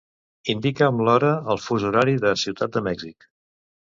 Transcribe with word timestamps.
Indica'm 0.53 1.01
l'hora 1.07 1.29
al 1.55 1.61
fus 1.67 1.85
horari 1.89 2.17
de 2.25 2.33
Ciutat 2.45 2.75
de 2.79 2.85
Mèxic. 2.91 3.31